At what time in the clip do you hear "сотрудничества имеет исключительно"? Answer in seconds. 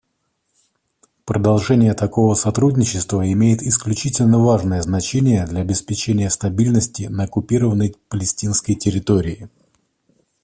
2.33-4.39